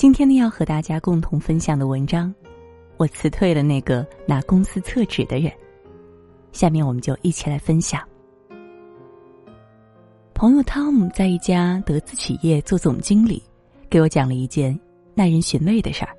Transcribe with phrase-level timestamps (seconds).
[0.00, 2.34] 今天呢，要和大家共同分享的文章，
[2.96, 5.52] 我辞退了那个拿公司厕纸的人。
[6.52, 8.00] 下面我们就一起来分享。
[10.32, 13.42] 朋友汤姆在一家德资企业做总经理，
[13.90, 14.74] 给我讲了一件
[15.14, 16.16] 耐人寻味的事儿。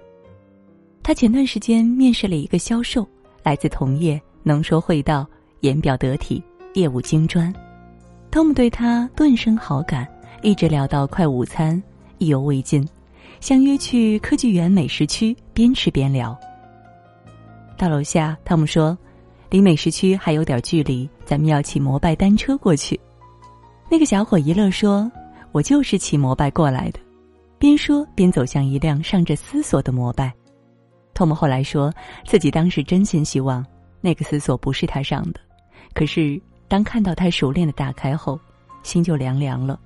[1.02, 3.04] 他前段时间面试了一个销售，
[3.42, 5.28] 来自同业，能说会道，
[5.62, 6.40] 言表得体，
[6.76, 7.52] 业务精专。
[8.30, 10.08] 汤姆对他顿生好感，
[10.44, 11.82] 一直聊到快午餐，
[12.20, 12.88] 意犹未尽。
[13.42, 16.40] 相约去科技园美食区，边吃边聊。
[17.76, 18.96] 到楼下，汤姆说
[19.50, 22.98] ：“离美食区还有点距离，咱们要骑摩拜单车过去。”
[23.90, 25.12] 那个小伙一乐说
[25.52, 27.00] ：“我就是骑摩拜过来的。”
[27.58, 30.32] 边说边走向一辆上着丝锁的摩拜。
[31.12, 31.92] 汤姆后来说
[32.28, 33.66] 自己当时真心希望
[34.02, 35.40] 那个丝锁不是他上的，
[35.96, 38.40] 可是当看到他熟练的打开后，
[38.84, 39.80] 心就凉凉了。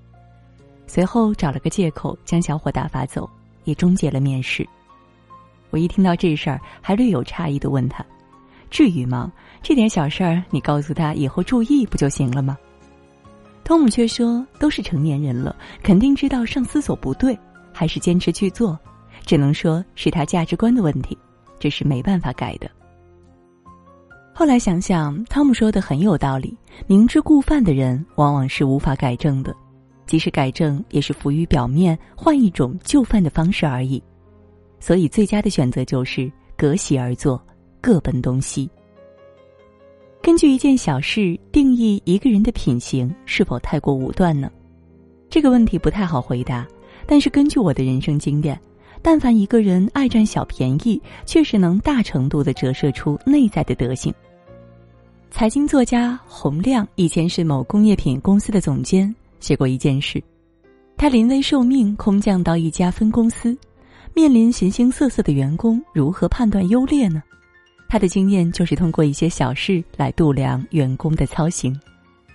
[0.87, 3.29] 随后找了个借口将小伙打发走。
[3.65, 4.65] 也终结了面试。
[5.71, 8.05] 我一听到这事儿，还略有诧异的问他
[8.71, 9.31] ：“至于吗？
[9.61, 12.57] 这点小事儿，你告诉他以后注意不就行了吗？”
[13.65, 17.37] 汤姆却说：“都是成年人了，肯定知道上思索不对，
[17.73, 18.79] 还是坚持去做，
[19.25, 21.17] 只能说是他价值观的问题，
[21.59, 22.69] 这是没办法改的。”
[24.37, 26.55] 后来想想，汤姆说的很有道理。
[26.87, 29.55] 明知故犯的人，往往是无法改正的。
[30.05, 34.01] 即使改正，也是浮于表面，换一种就范的方式而已。
[34.79, 37.41] 所以，最佳的选择就是隔席而坐，
[37.81, 38.69] 各奔东西。
[40.21, 44.51] 根据一件小事定义一个人的品行是否太过武断呢？
[45.29, 46.67] 这个问题不太好回答。
[47.07, 48.59] 但是，根据我的人生经验，
[49.01, 54.13] 但凡一个人爱占小便宜，确实能大程度的折射出内在的德行。
[55.29, 59.13] 财经作家洪亮以前是某工业品公司的总监。
[59.45, 60.19] 写过一件事，
[60.97, 63.55] 他临危受命，空降到一家分公司，
[64.15, 67.21] 面临形形色色的员工，如何判断优劣呢？
[67.87, 71.79] 他的经验就是通过一些小事来度量员工的操行。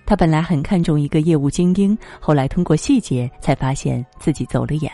[0.05, 4.89] 他本来很看重一个业务精英，后来通过细节才发现自己走了眼。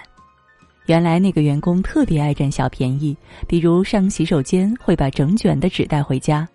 [0.87, 3.15] 原来那个员工特别爱占小便宜，
[3.47, 6.49] 比如上洗手间会把整卷的纸带回家，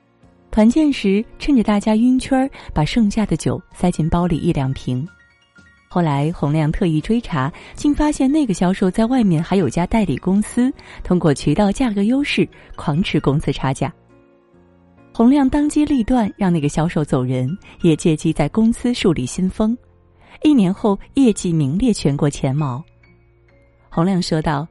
[0.51, 5.07] 团建时趁着大家晕圈儿，把剩下的酒塞进包里一两瓶。
[5.93, 10.73] 后来，洪亮特意追查，竟发现那个销售在外面还有家代理公司，
[11.05, 13.93] 通过渠道价格优势狂吃公司差价。
[15.13, 19.77] 洪亮当机立断，让那个销售走人，也借机在公司树立新风。
[20.43, 22.83] 一年后，业绩名列全国前茅。
[23.91, 24.67] 洪亮说道：“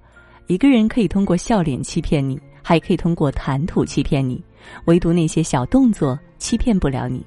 [0.50, 4.44] 一个人可以通过笑脸欺骗你，还可以通过谈吐欺骗你，
[4.86, 7.24] 唯独那些小动作欺骗不了你，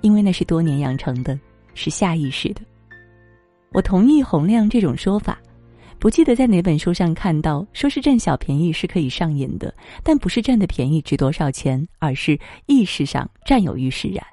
[0.00, 1.38] 因为那是多年养成的，
[1.74, 2.62] 是下意识的。”
[3.74, 5.36] 我同意洪亮这种说法，
[5.98, 9.74] 不记得在哪本书上看到，说是占小便宜是可以上瘾的，
[10.04, 14.24] 但不是占的便宜值多少钱，而是意识上占有欲使然。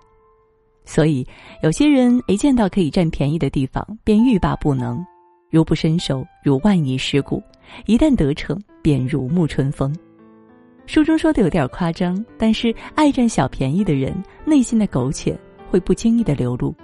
[0.85, 1.25] 所以
[1.63, 5.03] 有些人一见到可以占便宜的地方，便欲罢不能，
[5.49, 7.41] 如不伸手，如万蚁尸骨；
[7.87, 9.91] 一旦得逞，便如沐春风。
[10.85, 14.13] 书中说的有点夸张，但是爱占小便宜的人，
[14.45, 15.35] 内心的苟且
[15.67, 16.75] 会不经意的流露。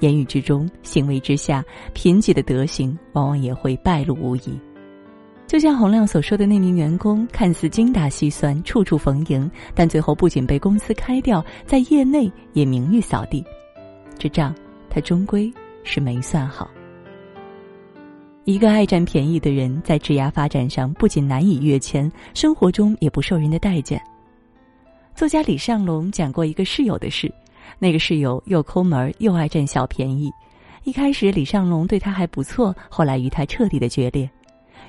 [0.00, 4.58] 言语之中，行为之下，贫瘠的德行往往也会败露无遗。
[5.46, 13.42] 就像洪亮所说的那名员工，看似精打细算、处处逢迎，但最后不仅被公司开掉，在业内也名誉扫地。
[14.18, 14.54] 这账
[14.90, 15.50] 他终归
[15.84, 16.70] 是没算好。
[18.44, 24.00] 一个爱占便宜的人，在职涯发展上不仅难以跃迁，生活中也不受人的待见。
[25.14, 27.32] 作家李尚龙讲过一个室友的事。
[27.78, 30.30] 那个室友又抠门又爱占小便宜，
[30.84, 34.28] 一开始李尚龙对他还不错，后来与他彻底的决裂，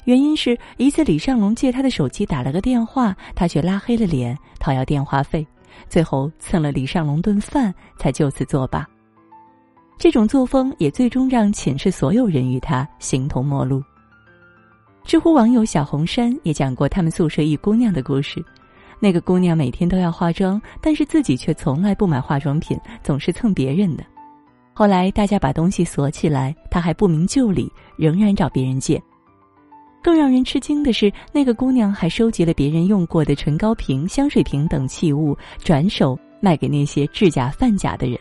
[0.06, 5.46] 原因是一次李尚龙借他的手机打了个电话，他却拉黑了脸讨要电话费，
[5.88, 8.88] 最后蹭了李尚龙顿饭才就此作罢。
[9.98, 13.84] 这种作风也最终让寝室所有人与他形同陌路。
[15.04, 18.44] 知乎网友小红山也讲过他们宿舍一姑娘的故事。
[19.00, 24.04] 那个姑娘每天都要化妆，但是自己却从来不买化妆品，总是蹭别人的。
[24.74, 29.02] 后来大家把东西锁起来，她还不明就里，仍然找别人借。
[30.02, 38.18] 更让人吃惊的是，那个姑娘还收集了别人用过的唇膏瓶、香水瓶等器物，转手卖给那些制假贩假的人。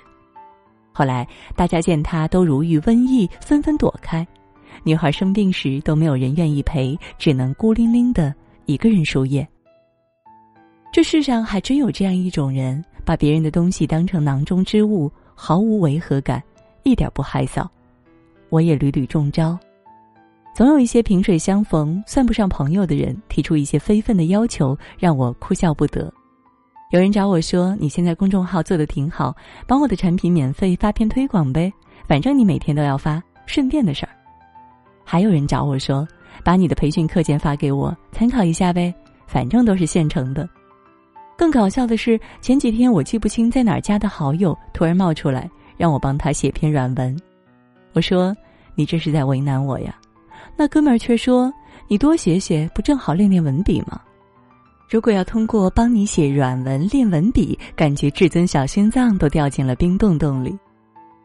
[0.92, 4.26] 后来大家见她都如遇瘟疫，纷纷躲开。
[4.82, 8.34] 女孩生病时都没有人愿意陪，只能孤零零的
[8.66, 9.46] 一个人输液。
[10.98, 16.42] 这世上还真有这样一种人，把别人的东西当成囊中之物，毫无违和感，
[16.82, 17.64] 一点不害臊。
[18.48, 19.56] 我也屡屡中招。
[20.56, 26.12] 总有一些萍水相逢、算不上朋友的人提出一些非分的要求，让我哭笑不得。
[26.90, 29.32] 有人找我说：“你现在公众号做的挺好，
[29.68, 31.72] 帮我的产品免费发篇推广呗，
[32.08, 34.10] 反正你每天都要发，顺便的事儿。”
[35.06, 36.04] 还有人找我说
[36.42, 38.92] ：“把你的培训课件发给我参考一下呗，
[39.28, 40.48] 反正都是现成的。”
[41.38, 47.16] 更搞笑的是，前几天我记不清在哪儿加的好友，突然冒出来让我帮他写篇软文。
[47.92, 48.36] 我说
[48.74, 49.96] ：“你这是在为难我呀？”
[50.56, 51.52] 那哥们儿却说
[51.86, 54.00] ：“你多写写，不正好练练文笔吗？
[54.90, 60.58] 如果要通过帮你写软文练文笔，感觉至尊小心脏都掉进了冰洞洞里。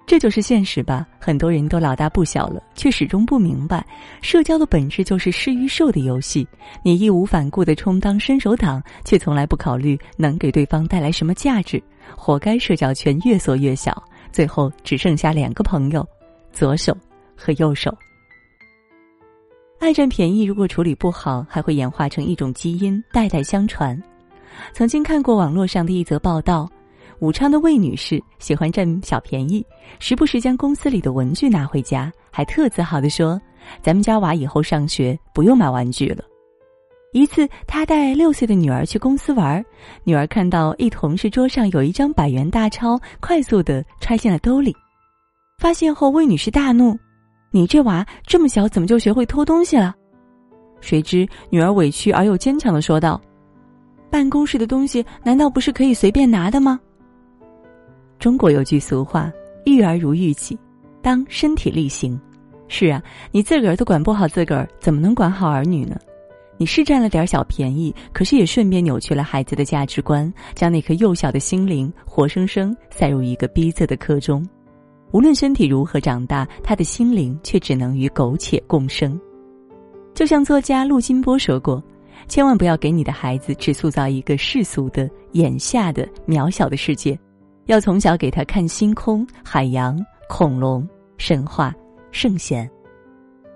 [0.05, 1.07] 这就是现实吧？
[1.17, 3.85] 很多人都老大不小了，却始终不明白，
[4.21, 6.45] 社交的本质就是施与受的游戏。
[6.83, 11.81] 你义无反顾的充当伸手党，却从来不考虑能给对方带来什么价值，
[12.17, 16.05] 活该社交圈越缩越小，最后只剩下两个朋友：
[16.51, 16.95] 左手
[17.35, 17.95] 和右手。
[19.79, 23.99] 爱占便宜，如果处理不好，还会演化成一种基因，代代相传。
[24.73, 26.69] 曾经看过网络上的一则报道，
[27.23, 29.65] 武昌的魏女士喜欢占小便宜，
[29.97, 33.41] 时不时将公司里的文具拿回家，还特自豪地说
[33.81, 36.25] ：“咱们家娃以后上学不用买玩具了。”
[37.13, 39.63] 一次，她带六岁的女儿去公司玩，
[40.03, 44.75] 女儿看到一同事桌上有一张百元大钞，快速的揣进了兜里。
[45.59, 46.93] 发现后，魏女士大怒。
[47.51, 49.95] 你这娃这么小，怎么就学会偷东西了？
[50.81, 53.21] 谁知女儿委屈而又坚强的说道
[54.11, 56.77] ：“办公室的东西难道不是可以随便拿的吗？”
[58.23, 59.29] 中国有句俗话
[59.67, 60.57] ：“育儿如育己，
[61.01, 62.17] 当身体力行。”
[62.69, 65.97] 是啊，你自个儿都管不好自个儿，怎么能管好儿女呢？
[66.55, 74.41] 你是占了点小便宜，可是也顺便扭曲了孩子的价值观，将那颗幼小的心灵活生生塞入一个逼仄的壳中。
[75.11, 79.19] 无论身体如何长大，他的心灵却只能与苟且共生。
[80.13, 81.83] 就像作家陆金波说过
[82.29, 87.19] ：“千万不要给你的孩子只塑造一个世俗的、眼下的、渺小的世界，
[87.65, 90.87] 要从小给他看星空、海洋、恐龙、
[91.17, 91.73] 神话、
[92.11, 92.69] 圣贤。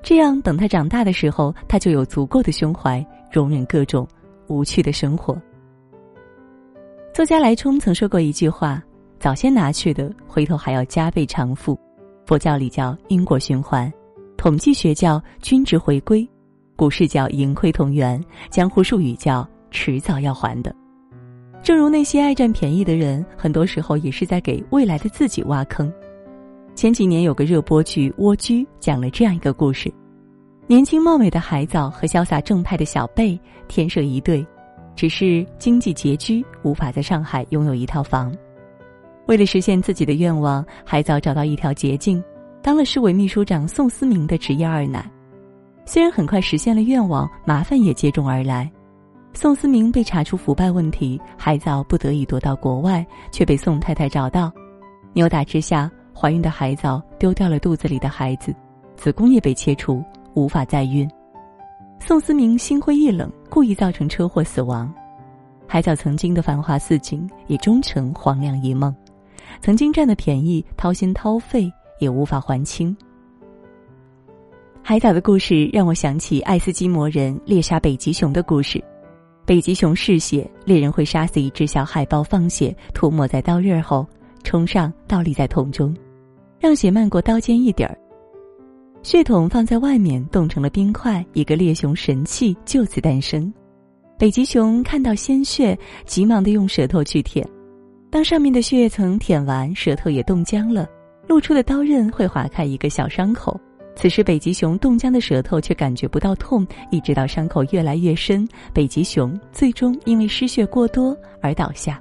[0.01, 4.07] 这样，等他长大的时候，他就有足够的胸怀容忍各种
[4.47, 5.39] 无趣的生活。”
[7.13, 8.81] 作家来冲曾说过一句话。
[9.19, 11.75] 早先拿去的，回头还要加倍偿付。
[12.27, 13.91] 佛教里叫因果循环，
[14.37, 16.29] 统计学叫均值回归，
[16.75, 20.73] 股市叫盈亏同源，江湖术语叫迟早要还的。
[21.67, 25.91] 正如那些爱占便宜的人，很多时候也是在给未来的自己挖坑。
[26.75, 29.93] 前几年有个热播剧《蜗居》，讲了这样一个故事：
[30.65, 33.37] 年轻貌美的海藻和潇洒正派的小贝
[33.67, 34.47] 天生一对，
[34.95, 38.33] 只是经济拮据，无法在上海拥有一套房。
[39.25, 42.23] 为了实现自己的愿望，海藻找到一条捷径，
[42.61, 45.05] 当了市委秘书长宋思明的职业二奶。
[45.83, 48.71] 虽然很快实现了愿望，麻烦也接踵而来。
[49.39, 54.51] 宋思明被查出腐败问题，海藻不得已躲到国外，却被宋太太找到。
[55.13, 58.51] 扭打之下，怀孕的海藻丢掉了肚子里的孩子，
[58.95, 60.03] 子宫也被切除，
[60.33, 61.07] 无法再孕。
[61.99, 64.91] 宋思明心灰意冷，故意造成车祸死亡。
[65.67, 68.91] 海藻曾经的繁华似锦，也终成黄粱一梦。
[69.61, 72.97] 曾经占的便宜，掏心掏肺也无法还清。
[74.81, 78.83] 海藻的故事让我想起爱斯基摩人猎杀北极熊的故事。
[79.47, 84.05] 北极熊嗜血，猎人会杀死一只小海豹放血，涂抹在刀刃后，
[84.43, 85.95] 冲上倒立在桶中，
[86.59, 87.97] 让血漫过刀尖一点儿。
[89.03, 93.49] 血桶放在外面冻成了冰块，一个猎熊神器就此诞生。
[94.19, 97.47] 北极熊看到鲜血，急忙的用舌头去舔。
[98.09, 100.85] 当上面的血液层舔完，舌头也冻僵了，
[101.25, 103.57] 露出的刀刃会划开一个小伤口。
[103.99, 111.99] 此时，北极熊冻僵的舌头却感觉不到痛，一直到伤口越来越深，北极熊最终因为失血过多而倒下。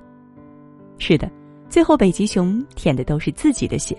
[0.98, 1.30] 是的，
[1.70, 3.96] 最后北极熊舔的都是自己的血。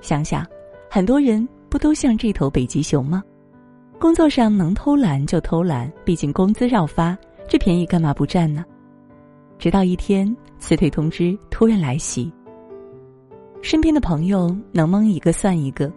[0.00, 0.46] 想想，
[0.88, 3.20] 很多人不都像这头北极熊吗？
[3.98, 8.64] 工作上能偷懒就偷懒，毕竟工资绕发，这便宜干嘛不占呢？
[9.58, 12.32] 直到一天，辞退通知突然来袭。
[13.60, 15.92] 身边的朋友能蒙一个算一个，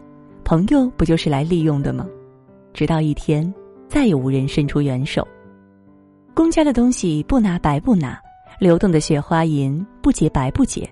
[0.50, 2.08] 朋友不就是来利用的吗？
[2.74, 3.53] 直到一天，
[3.88, 5.27] 再也无人伸出援手。
[6.34, 8.20] 公家的东西不拿白不拿，
[8.60, 10.89] 流动的雪花银不结白不结。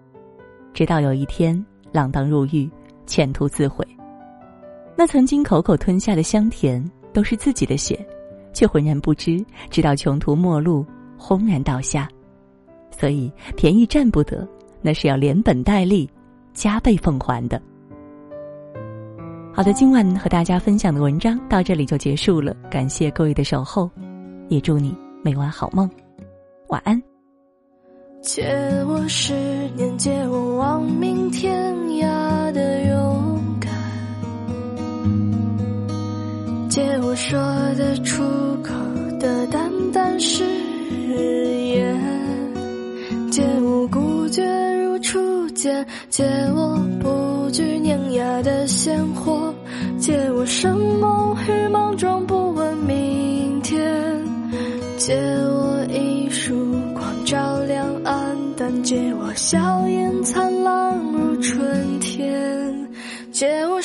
[0.75, 1.55] 直到有一天，
[1.91, 2.69] 锒铛入狱，
[3.07, 3.83] 前途自毁。
[4.95, 7.99] 那曾经口口吞下的香甜，都是自己的血，
[8.53, 10.85] 却浑然不知，直到穷途末路，
[11.17, 12.07] 轰然倒下。
[12.91, 14.47] 所以，便宜占不得，
[14.83, 16.07] 那是要连本带利，
[16.53, 17.59] 加倍奉还的。
[19.57, 23.89] 好的，今晚和大家分享的文章到这里就结束了，感谢各位的守候，
[24.49, 25.89] 也祝你每晚好梦，
[26.67, 27.01] 晚安。
[28.21, 28.43] 借
[28.87, 29.33] 我十
[29.75, 33.71] 年，借我亡命天涯的勇敢，
[36.69, 37.39] 借我说
[37.73, 38.21] 得出
[38.61, 38.75] 口
[39.19, 40.43] 的淡淡誓
[41.73, 41.99] 言，
[43.31, 44.43] 借我孤绝
[44.83, 46.23] 如初见，借
[46.53, 49.46] 我不惧碾压的鲜活，
[50.07, 53.77] 借我生梦与莽撞，不问明天，
[54.97, 56.55] 借我一束
[56.93, 62.87] 光照亮暗淡，借我笑颜灿烂如春天，
[63.33, 63.81] 借我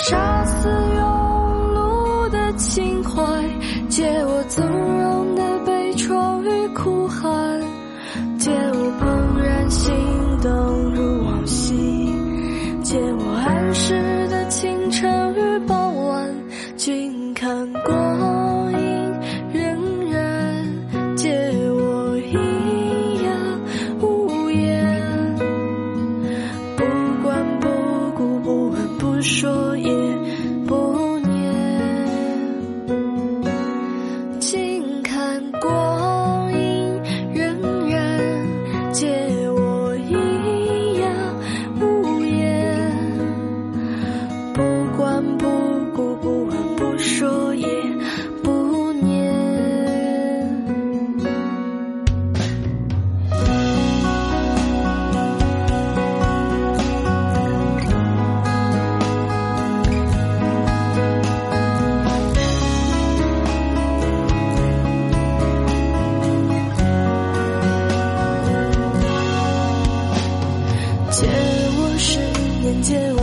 [45.38, 47.67] 不管不顾，不问不说也
[48.43, 49.12] 不念。
[71.11, 71.26] 借
[71.76, 72.19] 我十
[72.62, 73.22] 年，借我